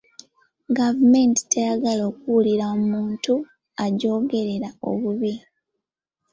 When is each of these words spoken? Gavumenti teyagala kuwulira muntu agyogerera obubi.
Gavumenti 0.77 1.41
teyagala 1.51 2.03
kuwulira 2.17 2.67
muntu 2.91 3.33
agyogerera 3.85 4.69
obubi. 4.89 5.33